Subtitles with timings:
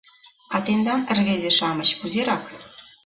[0.55, 2.43] А тендан, рвезе-шамыч, кузерак?